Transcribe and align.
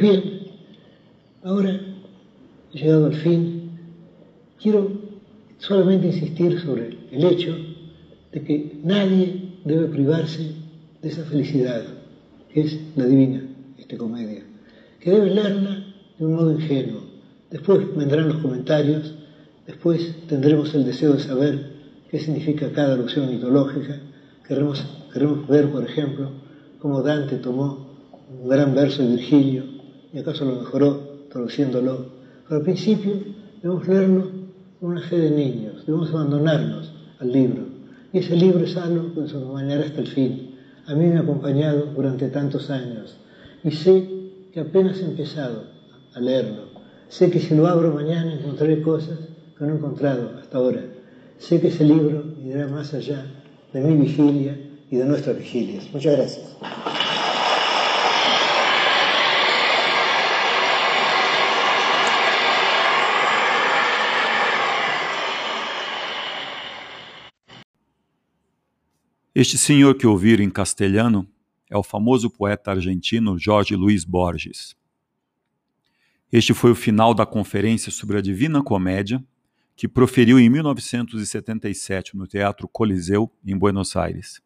Bien, 0.00 0.40
ahora, 1.42 1.80
llegado 2.72 3.06
al 3.06 3.14
fin, 3.14 3.70
quiero 4.60 4.90
solamente 5.58 6.08
insistir 6.08 6.60
sobre 6.60 6.96
el 7.10 7.24
hecho 7.24 7.56
de 8.32 8.42
que 8.42 8.80
nadie 8.82 9.42
debe 9.64 9.86
privarse 9.88 10.52
de 11.02 11.08
esa 11.08 11.24
felicidad, 11.24 11.82
que 12.52 12.62
es 12.62 12.78
la 12.96 13.06
divina 13.06 13.42
esta 13.78 13.96
comedia, 13.96 14.42
que 15.00 15.10
debe 15.10 15.30
leerla 15.30 15.84
de 16.18 16.26
un 16.26 16.34
modo 16.34 16.52
ingenuo. 16.52 17.02
Después 17.50 17.94
vendrán 17.96 18.28
los 18.28 18.38
comentarios, 18.38 19.14
después 19.66 20.14
tendremos 20.28 20.74
el 20.74 20.84
deseo 20.84 21.12
de 21.12 21.20
saber 21.20 21.72
qué 22.10 22.18
significa 22.18 22.72
cada 22.72 22.94
alusión 22.94 23.30
mitológica, 23.30 24.00
queremos, 24.46 24.84
queremos 25.12 25.46
ver, 25.48 25.70
por 25.70 25.84
ejemplo, 25.84 26.30
cómo 26.80 27.02
Dante 27.02 27.36
tomó 27.36 27.86
un 28.28 28.48
gran 28.48 28.74
verso 28.74 29.02
de 29.02 29.16
Virgilio 29.16 29.75
y 30.16 30.20
acaso 30.20 30.46
lo 30.46 30.56
mejoró 30.60 31.26
traduciéndolo. 31.30 32.06
Pero 32.48 32.60
al 32.60 32.62
principio 32.62 33.12
debemos 33.62 33.86
leerlo 33.86 34.30
con 34.80 34.92
una 34.92 35.02
fe 35.02 35.18
de 35.18 35.30
niños, 35.30 35.84
debemos 35.84 36.08
abandonarnos 36.10 36.90
al 37.20 37.32
libro. 37.32 37.64
Y 38.14 38.18
ese 38.20 38.34
libro 38.34 38.64
es 38.64 38.78
algo 38.78 39.12
que 39.12 39.20
nos 39.20 39.34
acompañará 39.34 39.84
hasta 39.84 40.00
el 40.00 40.06
fin. 40.06 40.54
A 40.86 40.94
mí 40.94 41.06
me 41.06 41.18
ha 41.18 41.20
acompañado 41.20 41.92
durante 41.94 42.28
tantos 42.28 42.70
años 42.70 43.18
y 43.62 43.72
sé 43.72 44.08
que 44.52 44.60
apenas 44.60 45.00
he 45.00 45.04
empezado 45.04 45.64
a 46.14 46.20
leerlo. 46.20 46.70
Sé 47.08 47.30
que 47.30 47.38
si 47.38 47.54
lo 47.54 47.66
abro 47.66 47.92
mañana 47.92 48.32
encontraré 48.32 48.80
cosas 48.80 49.18
que 49.58 49.64
no 49.64 49.74
he 49.74 49.76
encontrado 49.76 50.30
hasta 50.40 50.56
ahora. 50.56 50.82
Sé 51.36 51.60
que 51.60 51.68
ese 51.68 51.84
libro 51.84 52.24
irá 52.42 52.66
más 52.68 52.94
allá 52.94 53.26
de 53.70 53.80
mi 53.82 53.94
vigilia 53.96 54.56
y 54.90 54.96
de 54.96 55.04
nuestras 55.04 55.36
vigilias. 55.36 55.92
Muchas 55.92 56.16
gracias. 56.16 56.56
Este 69.38 69.58
senhor 69.58 69.98
que 69.98 70.06
ouviram 70.06 70.42
em 70.42 70.48
castelhano 70.48 71.28
é 71.68 71.76
o 71.76 71.82
famoso 71.82 72.30
poeta 72.30 72.70
argentino 72.70 73.38
Jorge 73.38 73.76
Luiz 73.76 74.02
Borges. 74.02 74.74
Este 76.32 76.54
foi 76.54 76.70
o 76.70 76.74
final 76.74 77.12
da 77.12 77.26
conferência 77.26 77.92
sobre 77.92 78.16
a 78.16 78.22
Divina 78.22 78.62
Comédia, 78.62 79.22
que 79.76 79.86
proferiu 79.86 80.40
em 80.40 80.48
1977 80.48 82.16
no 82.16 82.26
Teatro 82.26 82.66
Coliseu, 82.66 83.30
em 83.44 83.54
Buenos 83.54 83.94
Aires. 83.94 84.40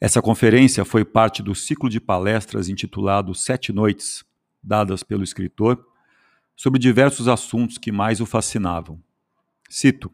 Essa 0.00 0.22
conferência 0.22 0.84
foi 0.84 1.04
parte 1.04 1.42
do 1.42 1.52
ciclo 1.52 1.90
de 1.90 1.98
palestras 1.98 2.68
intitulado 2.68 3.34
Sete 3.34 3.72
Noites, 3.72 4.24
dadas 4.62 5.02
pelo 5.02 5.24
escritor, 5.24 5.84
sobre 6.54 6.78
diversos 6.78 7.26
assuntos 7.26 7.78
que 7.78 7.90
mais 7.90 8.20
o 8.20 8.26
fascinavam. 8.26 9.02
Cito: 9.68 10.08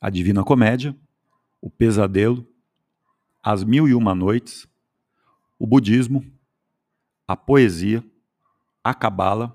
a 0.00 0.08
Divina 0.08 0.42
Comédia, 0.42 0.96
o 1.60 1.68
pesadelo, 1.68 2.53
as 3.44 3.62
Mil 3.62 3.86
e 3.86 3.92
Uma 3.92 4.14
Noites, 4.14 4.66
o 5.58 5.66
budismo, 5.66 6.24
a 7.28 7.36
poesia, 7.36 8.02
a 8.82 8.94
cabala 8.94 9.54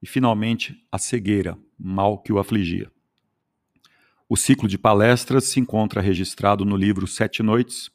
e, 0.00 0.06
finalmente, 0.06 0.82
a 0.90 0.96
cegueira, 0.96 1.58
mal 1.78 2.18
que 2.18 2.32
o 2.32 2.38
afligia. 2.38 2.90
O 4.26 4.34
ciclo 4.34 4.66
de 4.66 4.78
palestras 4.78 5.44
se 5.44 5.60
encontra 5.60 6.00
registrado 6.00 6.64
no 6.64 6.74
livro 6.74 7.06
Sete 7.06 7.42
Noites, 7.42 7.90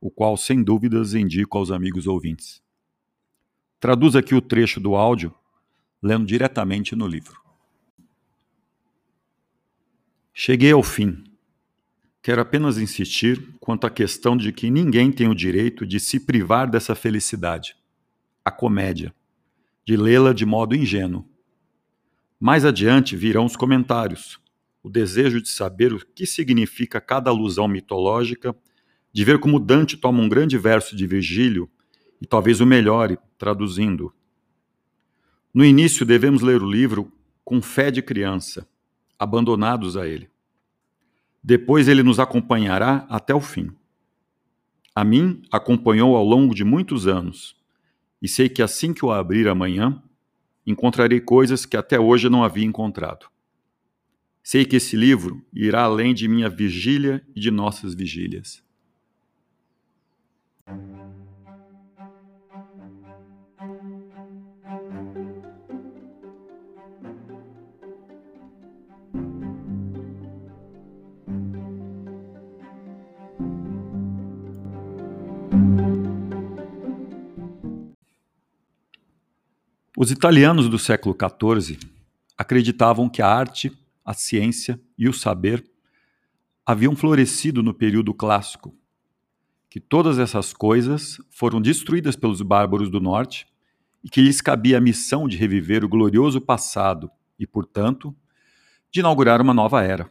o 0.00 0.10
qual, 0.10 0.38
sem 0.38 0.62
dúvidas, 0.62 1.12
indico 1.12 1.58
aos 1.58 1.70
amigos 1.70 2.06
ouvintes. 2.06 2.62
Traduz 3.78 4.16
aqui 4.16 4.34
o 4.34 4.40
trecho 4.40 4.80
do 4.80 4.96
áudio, 4.96 5.34
lendo 6.02 6.24
diretamente 6.24 6.96
no 6.96 7.06
livro. 7.06 7.38
Cheguei 10.32 10.72
ao 10.72 10.82
fim 10.82 11.22
Quero 12.26 12.40
apenas 12.40 12.76
insistir 12.76 13.54
quanto 13.60 13.86
à 13.86 13.90
questão 13.90 14.36
de 14.36 14.52
que 14.52 14.68
ninguém 14.68 15.12
tem 15.12 15.28
o 15.28 15.34
direito 15.34 15.86
de 15.86 16.00
se 16.00 16.18
privar 16.18 16.68
dessa 16.68 16.92
felicidade, 16.92 17.76
a 18.44 18.50
comédia, 18.50 19.14
de 19.84 19.96
lê-la 19.96 20.32
de 20.32 20.44
modo 20.44 20.74
ingênuo. 20.74 21.24
Mais 22.40 22.64
adiante 22.64 23.14
virão 23.14 23.44
os 23.44 23.54
comentários, 23.54 24.40
o 24.82 24.90
desejo 24.90 25.40
de 25.40 25.48
saber 25.48 25.92
o 25.92 26.04
que 26.04 26.26
significa 26.26 27.00
cada 27.00 27.30
alusão 27.30 27.68
mitológica, 27.68 28.56
de 29.12 29.24
ver 29.24 29.38
como 29.38 29.60
Dante 29.60 29.96
toma 29.96 30.20
um 30.20 30.28
grande 30.28 30.58
verso 30.58 30.96
de 30.96 31.06
Virgílio 31.06 31.70
e 32.20 32.26
talvez 32.26 32.60
o 32.60 32.66
melhore, 32.66 33.20
traduzindo. 33.38 34.12
No 35.54 35.64
início 35.64 36.04
devemos 36.04 36.42
ler 36.42 36.60
o 36.60 36.68
livro 36.68 37.12
com 37.44 37.62
fé 37.62 37.88
de 37.88 38.02
criança, 38.02 38.68
abandonados 39.16 39.96
a 39.96 40.08
ele. 40.08 40.28
Depois 41.46 41.86
ele 41.86 42.02
nos 42.02 42.18
acompanhará 42.18 43.06
até 43.08 43.32
o 43.32 43.40
fim. 43.40 43.70
A 44.92 45.04
mim 45.04 45.42
acompanhou 45.48 46.16
ao 46.16 46.24
longo 46.24 46.52
de 46.52 46.64
muitos 46.64 47.06
anos, 47.06 47.56
e 48.20 48.26
sei 48.26 48.48
que 48.48 48.60
assim 48.60 48.92
que 48.92 49.04
o 49.04 49.12
abrir 49.12 49.46
amanhã, 49.46 50.02
encontrarei 50.66 51.20
coisas 51.20 51.64
que 51.64 51.76
até 51.76 52.00
hoje 52.00 52.28
não 52.28 52.42
havia 52.42 52.64
encontrado. 52.64 53.28
Sei 54.42 54.64
que 54.64 54.74
esse 54.74 54.96
livro 54.96 55.40
irá 55.54 55.82
além 55.82 56.12
de 56.12 56.26
minha 56.26 56.48
vigília 56.48 57.24
e 57.32 57.38
de 57.38 57.52
nossas 57.52 57.94
vigílias. 57.94 58.60
Os 79.98 80.10
italianos 80.10 80.68
do 80.68 80.78
século 80.78 81.16
XIV 81.16 81.78
acreditavam 82.36 83.08
que 83.08 83.22
a 83.22 83.28
arte, 83.28 83.72
a 84.04 84.12
ciência 84.12 84.78
e 84.98 85.08
o 85.08 85.12
saber 85.12 85.64
haviam 86.66 86.94
florescido 86.94 87.62
no 87.62 87.72
período 87.72 88.12
clássico, 88.12 88.74
que 89.70 89.80
todas 89.80 90.18
essas 90.18 90.52
coisas 90.52 91.16
foram 91.30 91.62
destruídas 91.62 92.14
pelos 92.14 92.42
bárbaros 92.42 92.90
do 92.90 93.00
norte 93.00 93.46
e 94.04 94.10
que 94.10 94.20
lhes 94.20 94.42
cabia 94.42 94.76
a 94.76 94.82
missão 94.82 95.26
de 95.26 95.38
reviver 95.38 95.82
o 95.82 95.88
glorioso 95.88 96.42
passado 96.42 97.10
e, 97.38 97.46
portanto, 97.46 98.14
de 98.92 99.00
inaugurar 99.00 99.40
uma 99.40 99.54
nova 99.54 99.82
era. 99.82 100.10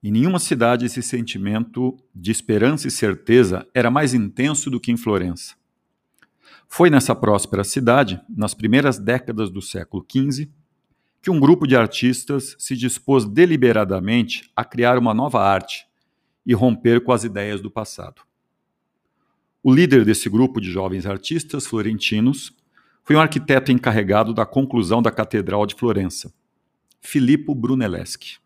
Em 0.00 0.12
nenhuma 0.12 0.38
cidade 0.38 0.86
esse 0.86 1.02
sentimento 1.02 1.98
de 2.14 2.30
esperança 2.30 2.86
e 2.86 2.90
certeza 2.92 3.66
era 3.74 3.90
mais 3.90 4.14
intenso 4.14 4.70
do 4.70 4.78
que 4.78 4.92
em 4.92 4.96
Florença. 4.96 5.60
Foi 6.74 6.88
nessa 6.88 7.14
próspera 7.14 7.64
cidade, 7.64 8.18
nas 8.34 8.54
primeiras 8.54 8.98
décadas 8.98 9.50
do 9.50 9.60
século 9.60 10.02
XV, 10.10 10.48
que 11.20 11.30
um 11.30 11.38
grupo 11.38 11.66
de 11.66 11.76
artistas 11.76 12.56
se 12.58 12.74
dispôs 12.74 13.26
deliberadamente 13.26 14.50
a 14.56 14.64
criar 14.64 14.96
uma 14.96 15.12
nova 15.12 15.38
arte 15.38 15.86
e 16.46 16.54
romper 16.54 17.04
com 17.04 17.12
as 17.12 17.24
ideias 17.24 17.60
do 17.60 17.70
passado. 17.70 18.22
O 19.62 19.70
líder 19.70 20.02
desse 20.02 20.30
grupo 20.30 20.62
de 20.62 20.70
jovens 20.70 21.04
artistas 21.04 21.66
florentinos 21.66 22.56
foi 23.04 23.16
um 23.16 23.20
arquiteto 23.20 23.70
encarregado 23.70 24.32
da 24.32 24.46
conclusão 24.46 25.02
da 25.02 25.10
Catedral 25.10 25.66
de 25.66 25.74
Florença, 25.74 26.32
Filippo 27.02 27.54
Brunelleschi. 27.54 28.40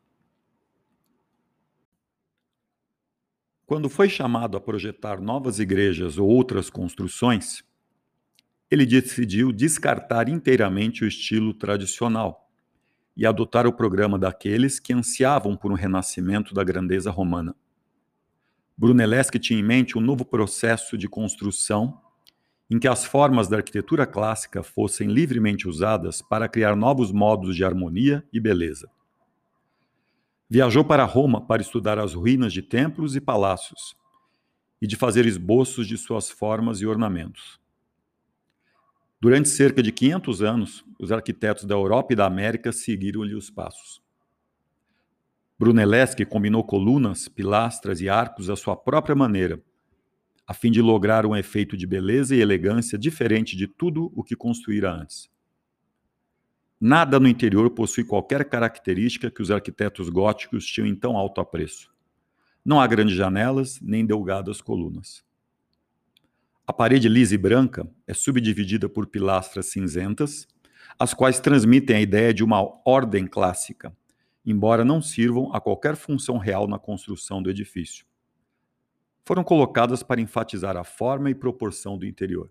Quando 3.64 3.88
foi 3.88 4.08
chamado 4.08 4.56
a 4.56 4.60
projetar 4.60 5.20
novas 5.20 5.60
igrejas 5.60 6.18
ou 6.18 6.28
outras 6.28 6.68
construções, 6.68 7.64
ele 8.70 8.84
decidiu 8.84 9.52
descartar 9.52 10.28
inteiramente 10.28 11.04
o 11.04 11.08
estilo 11.08 11.54
tradicional 11.54 12.50
e 13.16 13.24
adotar 13.24 13.66
o 13.66 13.72
programa 13.72 14.18
daqueles 14.18 14.78
que 14.78 14.92
ansiavam 14.92 15.56
por 15.56 15.70
um 15.70 15.74
renascimento 15.74 16.52
da 16.52 16.62
grandeza 16.62 17.10
romana. 17.10 17.54
Brunelleschi 18.76 19.38
tinha 19.38 19.58
em 19.58 19.62
mente 19.62 19.96
um 19.96 20.02
novo 20.02 20.24
processo 20.24 20.98
de 20.98 21.08
construção 21.08 21.98
em 22.68 22.78
que 22.78 22.88
as 22.88 23.04
formas 23.04 23.48
da 23.48 23.56
arquitetura 23.58 24.06
clássica 24.06 24.62
fossem 24.62 25.08
livremente 25.08 25.68
usadas 25.68 26.20
para 26.20 26.48
criar 26.48 26.74
novos 26.74 27.12
modos 27.12 27.54
de 27.54 27.64
harmonia 27.64 28.26
e 28.32 28.40
beleza. 28.40 28.90
Viajou 30.50 30.84
para 30.84 31.04
Roma 31.04 31.46
para 31.46 31.62
estudar 31.62 31.98
as 31.98 32.12
ruínas 32.12 32.52
de 32.52 32.62
templos 32.62 33.16
e 33.16 33.20
palácios 33.20 33.96
e 34.82 34.86
de 34.86 34.96
fazer 34.96 35.24
esboços 35.24 35.86
de 35.86 35.96
suas 35.96 36.28
formas 36.28 36.80
e 36.80 36.86
ornamentos. 36.86 37.58
Durante 39.20 39.48
cerca 39.48 39.82
de 39.82 39.90
500 39.90 40.42
anos, 40.42 40.84
os 41.00 41.10
arquitetos 41.10 41.64
da 41.64 41.74
Europa 41.74 42.12
e 42.12 42.16
da 42.16 42.26
América 42.26 42.70
seguiram-lhe 42.70 43.34
os 43.34 43.50
passos. 43.50 44.02
Brunelleschi 45.58 46.26
combinou 46.26 46.62
colunas, 46.62 47.26
pilastras 47.26 48.02
e 48.02 48.10
arcos 48.10 48.50
à 48.50 48.56
sua 48.56 48.76
própria 48.76 49.16
maneira, 49.16 49.62
a 50.46 50.52
fim 50.52 50.70
de 50.70 50.82
lograr 50.82 51.24
um 51.24 51.34
efeito 51.34 51.76
de 51.78 51.86
beleza 51.86 52.36
e 52.36 52.40
elegância 52.40 52.98
diferente 52.98 53.56
de 53.56 53.66
tudo 53.66 54.12
o 54.14 54.22
que 54.22 54.36
construíra 54.36 54.92
antes. 54.92 55.30
Nada 56.78 57.18
no 57.18 57.26
interior 57.26 57.70
possui 57.70 58.04
qualquer 58.04 58.44
característica 58.44 59.30
que 59.30 59.40
os 59.40 59.50
arquitetos 59.50 60.10
góticos 60.10 60.66
tinham 60.66 60.86
em 60.86 60.94
tão 60.94 61.16
alto 61.16 61.40
apreço. 61.40 61.90
Não 62.62 62.78
há 62.78 62.86
grandes 62.86 63.16
janelas, 63.16 63.80
nem 63.80 64.04
delgadas 64.04 64.60
colunas. 64.60 65.25
A 66.68 66.72
parede 66.72 67.08
lisa 67.08 67.32
e 67.32 67.38
branca 67.38 67.88
é 68.08 68.12
subdividida 68.12 68.88
por 68.88 69.06
pilastras 69.06 69.66
cinzentas, 69.66 70.48
as 70.98 71.14
quais 71.14 71.38
transmitem 71.38 71.94
a 71.94 72.00
ideia 72.00 72.34
de 72.34 72.42
uma 72.42 72.60
ordem 72.84 73.24
clássica, 73.24 73.96
embora 74.44 74.84
não 74.84 75.00
sirvam 75.00 75.54
a 75.54 75.60
qualquer 75.60 75.94
função 75.94 76.38
real 76.38 76.66
na 76.66 76.76
construção 76.76 77.40
do 77.40 77.48
edifício. 77.48 78.04
Foram 79.24 79.44
colocadas 79.44 80.02
para 80.02 80.20
enfatizar 80.20 80.76
a 80.76 80.82
forma 80.82 81.30
e 81.30 81.36
proporção 81.36 81.96
do 81.96 82.04
interior. 82.04 82.50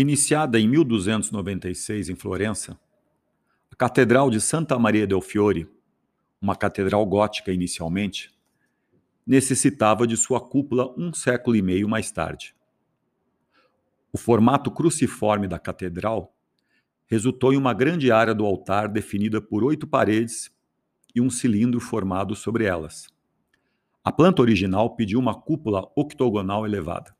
Iniciada 0.00 0.58
em 0.58 0.66
1296 0.66 2.08
em 2.08 2.14
Florença, 2.14 2.80
a 3.70 3.76
Catedral 3.76 4.30
de 4.30 4.40
Santa 4.40 4.78
Maria 4.78 5.06
del 5.06 5.20
Fiore, 5.20 5.68
uma 6.40 6.56
catedral 6.56 7.04
gótica 7.04 7.52
inicialmente, 7.52 8.30
necessitava 9.26 10.06
de 10.06 10.16
sua 10.16 10.40
cúpula 10.40 10.90
um 10.96 11.12
século 11.12 11.54
e 11.54 11.60
meio 11.60 11.86
mais 11.86 12.10
tarde. 12.10 12.54
O 14.10 14.16
formato 14.16 14.70
cruciforme 14.70 15.46
da 15.46 15.58
catedral 15.58 16.34
resultou 17.06 17.52
em 17.52 17.58
uma 17.58 17.74
grande 17.74 18.10
área 18.10 18.34
do 18.34 18.46
altar 18.46 18.88
definida 18.88 19.38
por 19.38 19.62
oito 19.62 19.86
paredes 19.86 20.50
e 21.14 21.20
um 21.20 21.28
cilindro 21.28 21.78
formado 21.78 22.34
sobre 22.34 22.64
elas. 22.64 23.06
A 24.02 24.10
planta 24.10 24.40
original 24.40 24.96
pediu 24.96 25.18
uma 25.18 25.38
cúpula 25.38 25.92
octogonal 25.94 26.64
elevada. 26.64 27.19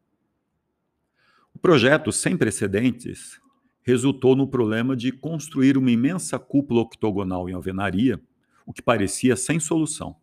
Projeto, 1.62 2.10
sem 2.10 2.38
precedentes, 2.38 3.38
resultou 3.82 4.34
no 4.34 4.48
problema 4.48 4.96
de 4.96 5.12
construir 5.12 5.76
uma 5.76 5.90
imensa 5.90 6.38
cúpula 6.38 6.80
octogonal 6.80 7.50
em 7.50 7.52
alvenaria, 7.52 8.18
o 8.64 8.72
que 8.72 8.80
parecia 8.80 9.36
sem 9.36 9.60
solução. 9.60 10.16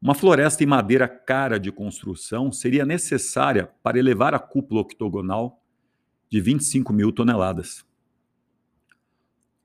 Uma 0.00 0.16
floresta 0.16 0.64
em 0.64 0.66
madeira 0.66 1.06
cara 1.06 1.60
de 1.60 1.70
construção 1.70 2.50
seria 2.50 2.84
necessária 2.84 3.70
para 3.84 4.00
elevar 4.00 4.34
a 4.34 4.38
cúpula 4.40 4.80
octogonal 4.80 5.62
de 6.28 6.40
25 6.40 6.92
mil 6.92 7.12
toneladas. 7.12 7.86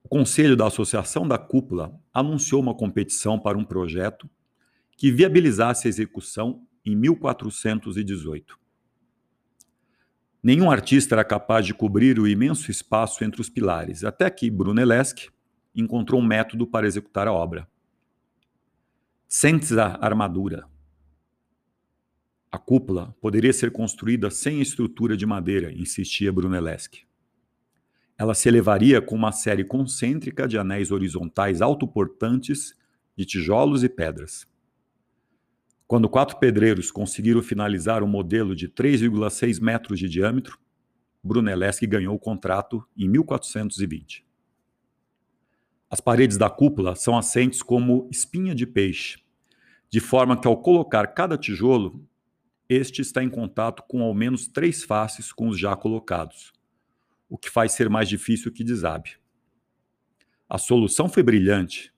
O 0.04 0.08
Conselho 0.08 0.56
da 0.56 0.68
Associação 0.68 1.28
da 1.28 1.40
Cúpula 1.40 2.00
anunciou 2.14 2.62
uma 2.62 2.76
competição 2.76 3.40
para 3.40 3.58
um 3.58 3.66
projeto 3.66 4.30
que 4.96 5.12
viabilizasse 5.12 5.88
a 5.88 5.90
execução 5.90 6.68
em 6.86 6.96
1418. 6.96 8.67
Nenhum 10.48 10.72
artista 10.72 11.14
era 11.14 11.26
capaz 11.26 11.66
de 11.66 11.74
cobrir 11.74 12.18
o 12.18 12.26
imenso 12.26 12.72
espaço 12.72 13.22
entre 13.22 13.42
os 13.42 13.50
pilares, 13.50 14.06
até 14.06 14.30
que 14.30 14.50
Brunelleschi 14.50 15.30
encontrou 15.76 16.22
um 16.22 16.26
método 16.26 16.66
para 16.66 16.88
executar 16.88 17.28
a 17.28 17.34
obra. 17.34 17.68
Senza 19.28 19.98
armadura. 20.00 20.66
A 22.50 22.58
cúpula 22.58 23.14
poderia 23.20 23.52
ser 23.52 23.74
construída 23.74 24.30
sem 24.30 24.62
estrutura 24.62 25.18
de 25.18 25.26
madeira, 25.26 25.70
insistia 25.74 26.32
Brunelleschi. 26.32 27.06
Ela 28.18 28.34
se 28.34 28.48
elevaria 28.48 29.02
com 29.02 29.18
uma 29.18 29.34
série 29.34 29.66
concêntrica 29.66 30.48
de 30.48 30.58
anéis 30.58 30.92
horizontais 30.92 31.62
autoportantes 31.62 32.74
de 33.18 33.26
tijolos 33.26 33.84
e 33.84 33.90
pedras. 33.90 34.48
Quando 35.88 36.10
quatro 36.10 36.38
pedreiros 36.38 36.92
conseguiram 36.92 37.42
finalizar 37.42 38.04
um 38.04 38.08
modelo 38.08 38.54
de 38.54 38.68
3,6 38.68 39.62
metros 39.62 39.98
de 39.98 40.10
diâmetro, 40.10 40.60
Brunelleschi 41.24 41.88
ganhou 41.88 42.14
o 42.14 42.20
contrato 42.20 42.86
em 42.98 43.08
1420. 43.08 44.26
As 45.90 46.02
paredes 46.02 46.36
da 46.36 46.50
cúpula 46.50 46.94
são 46.94 47.18
assentes 47.18 47.64
como 47.64 48.10
espinha 48.12 48.54
de 48.54 48.68
peixe, 48.68 49.20
de 49.90 50.02
forma 50.02 50.38
que 50.38 50.46
ao 50.46 50.62
colocar 50.62 51.08
cada 51.08 51.38
tijolo, 51.38 52.06
este 52.68 53.02
está 53.02 53.24
em 53.24 53.30
contato 53.30 53.82
com 53.84 54.02
ao 54.02 54.14
menos 54.14 54.46
três 54.46 54.84
faces 54.84 55.32
com 55.32 55.48
os 55.48 55.58
já 55.58 55.74
colocados, 55.74 56.52
o 57.30 57.38
que 57.38 57.50
faz 57.50 57.72
ser 57.72 57.90
mais 57.90 58.10
difícil 58.10 58.52
que 58.52 58.66
desabe. 58.66 59.12
A 60.50 60.58
solução 60.58 61.08
foi 61.08 61.24
brilhante 61.24 61.94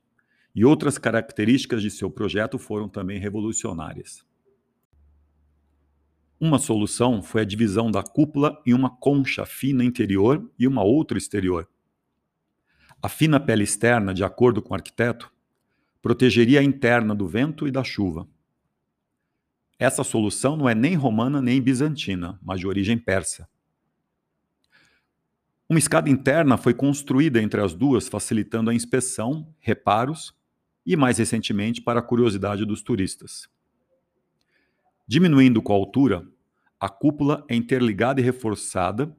e 0.55 0.65
outras 0.65 0.97
características 0.97 1.81
de 1.81 1.91
seu 1.91 2.09
projeto 2.09 2.57
foram 2.57 2.89
também 2.89 3.19
revolucionárias. 3.19 4.25
Uma 6.39 6.57
solução 6.57 7.21
foi 7.21 7.41
a 7.41 7.45
divisão 7.45 7.91
da 7.91 8.01
cúpula 8.01 8.61
em 8.65 8.73
uma 8.73 8.89
concha 8.89 9.45
fina 9.45 9.83
interior 9.83 10.49
e 10.57 10.65
uma 10.65 10.83
outra 10.83 11.17
exterior. 11.17 11.67
A 13.01 13.09
fina 13.09 13.39
pele 13.39 13.63
externa, 13.63 14.13
de 14.13 14.23
acordo 14.23 14.61
com 14.61 14.73
o 14.73 14.75
arquiteto, 14.75 15.31
protegeria 16.01 16.61
a 16.61 16.63
interna 16.63 17.13
do 17.13 17.27
vento 17.27 17.67
e 17.67 17.71
da 17.71 17.83
chuva. 17.83 18.27
Essa 19.77 20.03
solução 20.03 20.55
não 20.55 20.67
é 20.67 20.73
nem 20.73 20.95
romana 20.95 21.41
nem 21.41 21.61
bizantina, 21.61 22.39
mas 22.41 22.59
de 22.59 22.67
origem 22.67 22.97
persa. 22.97 23.47
Uma 25.69 25.79
escada 25.79 26.09
interna 26.09 26.57
foi 26.57 26.73
construída 26.73 27.41
entre 27.41 27.61
as 27.61 27.73
duas, 27.73 28.07
facilitando 28.07 28.69
a 28.69 28.73
inspeção, 28.73 29.53
reparos 29.59 30.38
e, 30.85 30.95
mais 30.95 31.17
recentemente, 31.17 31.81
para 31.81 31.99
a 31.99 32.03
curiosidade 32.03 32.65
dos 32.65 32.81
turistas. 32.81 33.49
Diminuindo 35.07 35.61
com 35.61 35.73
a 35.73 35.75
altura, 35.75 36.27
a 36.79 36.87
cúpula 36.87 37.43
é 37.49 37.55
interligada 37.55 38.21
e 38.21 38.23
reforçada 38.23 39.15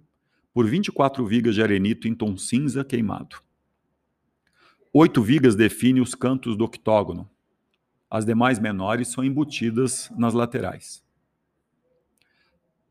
por 0.53 0.67
24 0.67 1.25
vigas 1.27 1.55
de 1.55 1.63
arenito 1.63 2.09
em 2.09 2.15
tom 2.15 2.37
cinza 2.37 2.85
queimado. 2.85 3.37
Oito 4.93 5.23
vigas 5.23 5.55
definem 5.55 6.03
os 6.03 6.15
cantos 6.15 6.57
do 6.57 6.65
octógono. 6.65 7.31
As 8.11 8.25
demais 8.25 8.59
menores 8.59 9.09
são 9.09 9.23
embutidas 9.23 10.11
nas 10.17 10.35
laterais. 10.35 11.05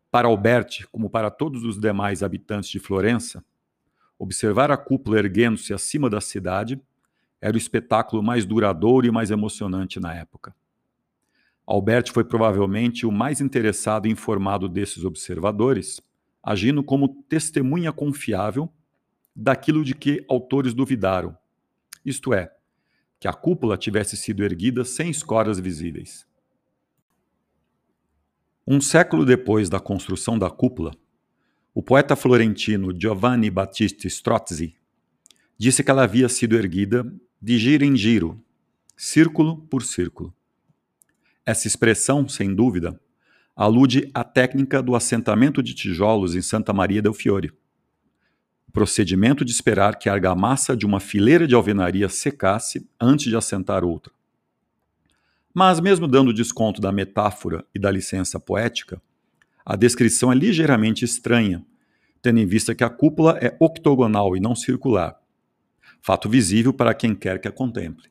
Para 0.09 0.27
Alberti, 0.27 0.87
como 0.87 1.09
para 1.09 1.29
todos 1.29 1.63
os 1.65 1.79
demais 1.79 2.23
habitantes 2.23 2.69
de 2.69 2.79
Florença, 2.79 3.43
observar 4.17 4.71
a 4.71 4.77
cúpula 4.77 5.19
erguendo-se 5.19 5.73
acima 5.73 6.09
da 6.09 6.21
cidade 6.21 6.81
era 7.41 7.55
o 7.55 7.57
espetáculo 7.57 8.21
mais 8.21 8.45
duradouro 8.45 9.07
e 9.07 9.11
mais 9.11 9.31
emocionante 9.31 9.99
na 9.99 10.13
época. 10.13 10.53
Alberti 11.65 12.11
foi 12.11 12.23
provavelmente 12.23 13.05
o 13.05 13.11
mais 13.11 13.39
interessado 13.39 14.07
e 14.07 14.11
informado 14.11 14.67
desses 14.67 15.05
observadores, 15.05 16.01
agindo 16.41 16.83
como 16.83 17.23
testemunha 17.29 17.91
confiável 17.91 18.71
daquilo 19.35 19.83
de 19.83 19.93
que 19.93 20.25
autores 20.27 20.73
duvidaram, 20.73 21.37
isto 22.03 22.33
é, 22.33 22.51
que 23.19 23.27
a 23.27 23.33
cúpula 23.33 23.77
tivesse 23.77 24.17
sido 24.17 24.43
erguida 24.43 24.83
sem 24.83 25.09
escoras 25.09 25.59
visíveis. 25.59 26.27
Um 28.65 28.81
século 28.81 29.25
depois 29.25 29.69
da 29.69 29.79
construção 29.79 30.37
da 30.37 30.49
cúpula, 30.49 30.93
o 31.73 31.83
poeta 31.83 32.15
florentino 32.15 32.97
Giovanni 32.99 33.49
Battista 33.49 34.07
Strozzi 34.07 34.75
disse 35.57 35.83
que 35.83 35.91
ela 35.91 36.03
havia 36.03 36.27
sido 36.29 36.55
erguida 36.55 37.05
de 37.41 37.57
giro 37.57 37.85
em 37.85 37.95
giro, 37.95 38.43
círculo 38.97 39.57
por 39.69 39.81
círculo. 39.81 40.33
Essa 41.45 41.67
expressão, 41.67 42.27
sem 42.27 42.53
dúvida, 42.53 42.99
alude 43.55 44.09
à 44.13 44.25
técnica 44.25 44.83
do 44.83 44.93
assentamento 44.93 45.63
de 45.63 45.73
tijolos 45.73 46.35
em 46.35 46.41
Santa 46.41 46.73
Maria 46.73 47.01
del 47.01 47.13
Fiore. 47.13 47.53
procedimento 48.73 49.43
de 49.43 49.51
esperar 49.51 49.97
que 49.97 50.09
a 50.09 50.13
argamassa 50.13 50.75
de 50.75 50.85
uma 50.85 50.99
fileira 50.99 51.47
de 51.47 51.55
alvenaria 51.55 52.07
secasse 52.07 52.87
antes 52.99 53.25
de 53.25 53.35
assentar 53.35 53.83
outra. 53.83 54.13
Mas, 55.53 55.79
mesmo 55.79 56.07
dando 56.07 56.33
desconto 56.33 56.79
da 56.79 56.91
metáfora 56.91 57.65
e 57.73 57.79
da 57.79 57.89
licença 57.89 58.39
poética, 58.39 59.01
a 59.65 59.75
descrição 59.75 60.31
é 60.31 60.35
ligeiramente 60.35 61.03
estranha, 61.03 61.65
tendo 62.21 62.39
em 62.39 62.45
vista 62.45 62.75
que 62.75 62.83
a 62.83 62.89
cúpula 62.89 63.39
é 63.41 63.55
octogonal 63.59 64.37
e 64.37 64.39
não 64.39 64.55
circular, 64.55 65.18
fato 66.01 66.29
visível 66.29 66.73
para 66.73 66.93
quem 66.93 67.15
quer 67.15 67.39
que 67.39 67.47
a 67.47 67.51
contemple. 67.51 68.09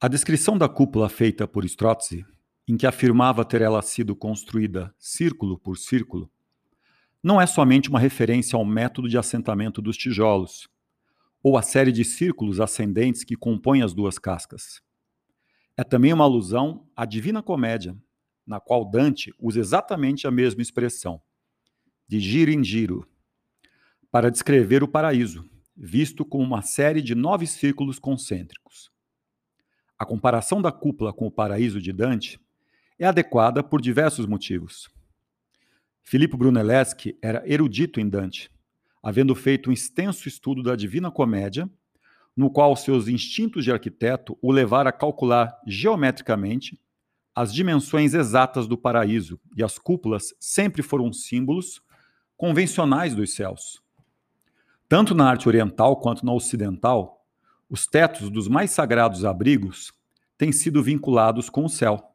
A 0.00 0.08
descrição 0.08 0.58
da 0.58 0.68
cúpula 0.68 1.08
feita 1.08 1.46
por 1.46 1.64
Strozzi, 1.64 2.26
em 2.66 2.76
que 2.76 2.86
afirmava 2.86 3.44
ter 3.44 3.62
ela 3.62 3.80
sido 3.82 4.16
construída 4.16 4.94
círculo 4.98 5.58
por 5.58 5.78
círculo, 5.78 6.30
não 7.22 7.40
é 7.40 7.46
somente 7.46 7.88
uma 7.88 8.00
referência 8.00 8.56
ao 8.56 8.64
método 8.64 9.08
de 9.08 9.16
assentamento 9.16 9.80
dos 9.80 9.96
tijolos, 9.96 10.68
ou 11.42 11.56
à 11.56 11.62
série 11.62 11.92
de 11.92 12.04
círculos 12.04 12.60
ascendentes 12.60 13.22
que 13.24 13.36
compõem 13.36 13.82
as 13.82 13.94
duas 13.94 14.18
cascas. 14.18 14.80
É 15.76 15.84
também 15.84 16.12
uma 16.12 16.24
alusão 16.24 16.86
à 16.96 17.04
Divina 17.04 17.42
Comédia, 17.42 17.96
na 18.46 18.60
qual 18.60 18.84
Dante 18.84 19.32
usa 19.38 19.60
exatamente 19.60 20.26
a 20.26 20.30
mesma 20.30 20.62
expressão, 20.62 21.20
de 22.08 22.18
giro 22.18 22.50
em 22.50 22.62
giro, 22.62 23.08
para 24.10 24.30
descrever 24.30 24.82
o 24.82 24.88
paraíso, 24.88 25.48
visto 25.76 26.24
como 26.24 26.44
uma 26.44 26.62
série 26.62 27.02
de 27.02 27.14
nove 27.14 27.46
círculos 27.46 27.98
concêntricos. 27.98 28.90
A 29.98 30.04
comparação 30.04 30.60
da 30.60 30.72
cúpula 30.72 31.12
com 31.12 31.26
o 31.26 31.30
paraíso 31.30 31.80
de 31.80 31.92
Dante 31.92 32.40
é 32.98 33.06
adequada 33.06 33.62
por 33.62 33.80
diversos 33.80 34.26
motivos. 34.26 34.90
Filippo 36.02 36.36
Brunelleschi 36.36 37.16
era 37.22 37.42
erudito 37.46 38.00
em 38.00 38.08
Dante, 38.08 38.50
havendo 39.02 39.34
feito 39.34 39.70
um 39.70 39.72
extenso 39.72 40.28
estudo 40.28 40.62
da 40.62 40.76
Divina 40.76 41.10
Comédia, 41.10 41.68
no 42.36 42.50
qual 42.50 42.74
seus 42.76 43.08
instintos 43.08 43.64
de 43.64 43.72
arquiteto 43.72 44.38
o 44.40 44.50
levaram 44.50 44.88
a 44.88 44.92
calcular 44.92 45.60
geometricamente 45.66 46.80
as 47.34 47.52
dimensões 47.52 48.14
exatas 48.14 48.66
do 48.66 48.76
paraíso, 48.76 49.40
e 49.56 49.62
as 49.62 49.78
cúpulas 49.78 50.34
sempre 50.38 50.82
foram 50.82 51.12
símbolos 51.12 51.82
convencionais 52.36 53.14
dos 53.14 53.34
céus. 53.34 53.81
Tanto 54.92 55.14
na 55.14 55.26
arte 55.26 55.48
oriental 55.48 55.96
quanto 55.96 56.22
na 56.22 56.34
ocidental, 56.34 57.24
os 57.66 57.86
tetos 57.86 58.28
dos 58.28 58.46
mais 58.46 58.72
sagrados 58.72 59.24
abrigos 59.24 59.90
têm 60.36 60.52
sido 60.52 60.82
vinculados 60.82 61.48
com 61.48 61.64
o 61.64 61.68
céu 61.70 62.14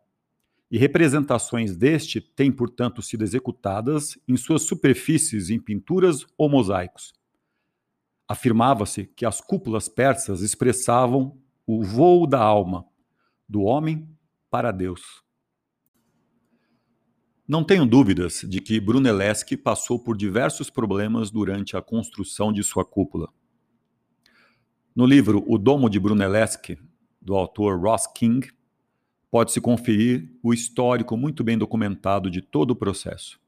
e 0.69 0.77
representações 0.77 1.75
deste 1.75 2.21
têm, 2.21 2.51
portanto, 2.51 3.01
sido 3.01 3.23
executadas 3.23 4.15
em 4.27 4.37
suas 4.37 4.61
superfícies 4.61 5.49
em 5.49 5.59
pinturas 5.59 6.23
ou 6.37 6.47
mosaicos. 6.47 7.13
Afirmava-se 8.27 9.07
que 9.07 9.25
as 9.25 9.41
cúpulas 9.41 9.89
persas 9.89 10.43
expressavam 10.43 11.35
o 11.65 11.83
voo 11.83 12.27
da 12.27 12.39
alma, 12.39 12.85
do 13.49 13.63
homem 13.63 14.07
para 14.51 14.71
Deus. 14.71 15.26
Não 17.47 17.63
tenho 17.63 17.85
dúvidas 17.85 18.43
de 18.45 18.59
que 18.59 18.77
Brunelleschi 18.77 19.55
passou 19.55 19.97
por 19.97 20.17
diversos 20.17 20.69
problemas 20.69 21.31
durante 21.31 21.77
a 21.77 21.81
construção 21.81 22.51
de 22.51 22.61
sua 22.61 22.83
cúpula. 22.83 23.29
No 24.93 25.05
livro 25.05 25.41
O 25.47 25.57
Domo 25.57 25.89
de 25.89 25.97
Brunelleschi, 25.97 26.77
do 27.21 27.35
autor 27.35 27.79
Ross 27.79 28.05
King, 28.05 28.51
pode-se 29.31 29.61
conferir 29.61 30.29
o 30.43 30.53
histórico 30.53 31.15
muito 31.15 31.41
bem 31.41 31.57
documentado 31.57 32.29
de 32.29 32.41
todo 32.41 32.71
o 32.71 32.75
processo. 32.75 33.39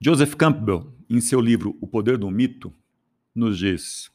Joseph 0.00 0.34
Campbell, 0.34 0.90
em 1.10 1.20
seu 1.20 1.42
livro 1.42 1.76
O 1.78 1.86
Poder 1.86 2.16
do 2.16 2.30
Mito, 2.30 2.72
nos 3.34 3.58
diz: 3.58 4.10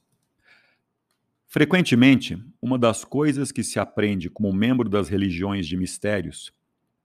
Frequentemente, 1.46 2.44
uma 2.60 2.80
das 2.80 3.06
coisas 3.06 3.52
que 3.52 3.64
se 3.64 3.78
aprende 3.78 4.32
como 4.32 4.52
membro 4.52 4.90
das 4.90 5.10
religiões 5.10 5.68
de 5.68 5.78
mistérios 5.78 6.52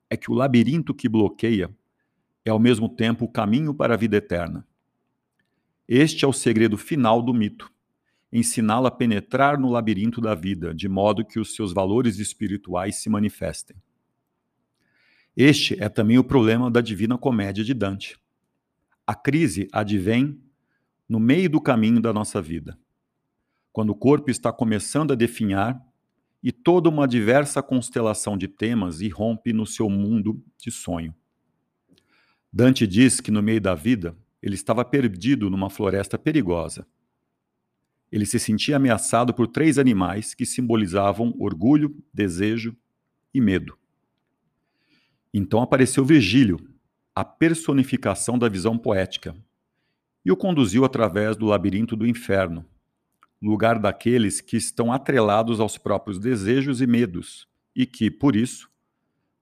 é 0.09 0.17
que 0.17 0.31
o 0.31 0.35
labirinto 0.35 0.95
que 0.95 1.09
bloqueia 1.09 1.71
é 2.45 2.51
ao 2.51 2.59
mesmo 2.59 2.89
tempo 2.89 3.25
o 3.25 3.29
caminho 3.29 3.75
para 3.75 3.95
a 3.95 3.97
vida 3.97 4.17
eterna. 4.17 4.67
Este 5.89 6.25
é 6.25 6.29
o 6.29 6.33
segredo 6.33 6.77
final 6.77 7.23
do 7.23 7.35
mito 7.35 7.71
ensiná-la 8.33 8.89
a 8.89 8.91
penetrar 8.91 9.59
no 9.59 9.71
labirinto 9.71 10.21
da 10.21 10.35
vida, 10.35 10.75
de 10.75 10.89
modo 10.89 11.25
que 11.25 11.39
os 11.39 11.55
seus 11.55 11.73
valores 11.73 12.19
espirituais 12.19 12.97
se 12.97 13.09
manifestem. 13.09 13.77
Este 15.37 15.81
é 15.83 15.89
também 15.89 16.19
o 16.19 16.25
problema 16.25 16.71
da 16.71 16.81
Divina 16.81 17.17
Comédia 17.17 17.65
de 17.65 17.75
Dante. 17.75 18.19
A 19.07 19.15
crise 19.15 19.69
advém 19.73 20.41
no 21.09 21.21
meio 21.21 21.49
do 21.49 21.61
caminho 21.61 22.01
da 22.01 22.13
nossa 22.13 22.43
vida, 22.43 22.79
quando 23.73 23.91
o 23.91 23.95
corpo 23.95 24.31
está 24.31 24.53
começando 24.53 25.13
a 25.13 25.17
definhar 25.17 25.81
e 26.47 26.53
toda 26.53 26.89
uma 26.89 27.07
diversa 27.07 27.63
constelação 27.63 28.39
de 28.39 28.47
temas 28.47 29.01
irrompe 29.01 29.53
no 29.53 29.67
seu 29.67 29.91
mundo 29.91 30.41
de 30.57 30.71
sonho. 30.71 31.13
Dante 32.53 32.87
diz 32.87 33.21
que 33.21 33.31
no 33.31 33.43
meio 33.43 33.61
da 33.61 33.75
vida 33.75 34.17
ele 34.41 34.55
estava 34.55 34.85
perdido 34.85 35.51
numa 35.51 35.69
floresta 35.69 36.17
perigosa 36.17 36.87
ele 38.11 38.25
se 38.25 38.39
sentia 38.39 38.77
ameaçado 38.77 39.35
por 39.35 39.47
três 39.47 39.79
animais 39.79 40.35
que 40.35 40.47
simbolizavam 40.47 41.35
orgulho, 41.39 41.97
desejo 42.13 42.77
e 43.35 43.41
medo. 43.41 43.77
Então 45.33 45.61
apareceu 45.61 46.05
Virgílio, 46.05 46.59
a 47.15 47.25
personificação 47.25 48.39
da 48.39 48.49
visão 48.49 48.79
poética, 48.79 49.37
e 50.25 50.31
o 50.31 50.37
conduziu 50.37 50.85
através 50.85 51.37
do 51.37 51.47
labirinto 51.47 51.97
do 51.97 52.07
inferno, 52.07 52.65
lugar 53.41 53.79
daqueles 53.79 54.41
que 54.41 54.57
estão 54.57 54.93
atrelados 54.93 55.61
aos 55.61 55.77
próprios 55.77 56.19
desejos 56.19 56.81
e 56.81 56.87
medos 56.87 57.47
e 57.75 57.85
que, 57.87 58.11
por 58.11 58.35
isso, 58.35 58.71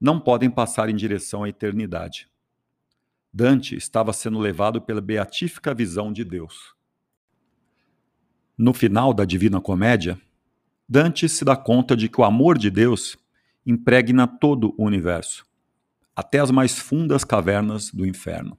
não 0.01 0.21
podem 0.21 0.51
passar 0.51 0.89
em 0.89 0.97
direção 0.97 1.45
à 1.45 1.49
eternidade. 1.49 2.29
Dante 3.33 3.77
estava 3.77 4.13
sendo 4.13 4.39
levado 4.39 4.81
pela 4.81 5.01
beatífica 5.01 5.75
visão 5.75 6.13
de 6.13 6.25
Deus. 6.25 6.75
No 8.57 8.73
final 8.73 9.13
da 9.13 9.25
Divina 9.25 9.61
Comédia, 9.61 10.21
Dante 10.89 11.29
se 11.29 11.45
dá 11.45 11.57
conta 11.57 11.97
de 11.97 12.09
que 12.09 12.21
o 12.21 12.25
amor 12.25 12.59
de 12.59 12.71
Deus 12.71 13.17
impregna 13.67 14.27
todo 14.27 14.75
o 14.79 14.85
universo, 14.85 15.47
até 16.15 16.39
as 16.39 16.51
mais 16.51 16.79
fundas 16.79 17.25
cavernas 17.25 17.91
do 17.91 18.07
inferno. 18.07 18.59